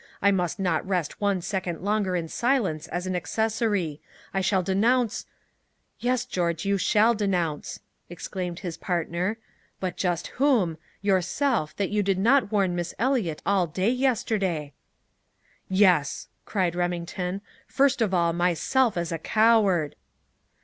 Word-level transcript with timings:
I 0.19 0.31
must 0.31 0.57
not 0.57 0.83
rest 0.87 1.21
one 1.21 1.41
second 1.43 1.83
longer 1.83 2.15
in 2.15 2.27
silence 2.27 2.87
as 2.87 3.05
an 3.05 3.15
accessory. 3.15 4.01
I 4.33 4.41
shall 4.41 4.63
denounce" 4.63 5.27
"Yes, 5.99 6.25
George, 6.25 6.65
you 6.65 6.79
shall 6.79 7.13
denounce," 7.13 7.81
exclaimed 8.09 8.61
his 8.61 8.77
partner. 8.77 9.37
"But 9.79 9.97
just 9.97 10.25
whom 10.41 10.79
yourself, 11.03 11.75
that 11.75 11.91
you 11.91 12.01
did 12.01 12.17
not 12.17 12.51
warn 12.51 12.75
Miss 12.75 12.95
Eliot 12.97 13.43
all 13.45 13.67
day 13.67 13.91
yesterday!" 13.91 14.73
"Yes," 15.69 16.29
cried 16.45 16.73
Remington, 16.73 17.41
"first 17.67 18.01
of 18.01 18.11
all, 18.11 18.33
myself 18.33 18.97
as 18.97 19.11
a 19.11 19.19
coward!" 19.19 19.95